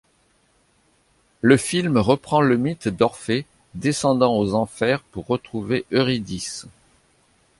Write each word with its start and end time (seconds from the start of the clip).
Le 1.41 1.57
film 1.57 1.95
reprend 1.97 2.41
le 2.41 2.57
mythe 2.57 2.87
d'Orphée 2.87 3.45
descendant 3.75 4.35
aux 4.35 4.55
enfers 4.55 5.03
pour 5.03 5.27
retrouver 5.27 5.85
Eurydice. 5.91 6.65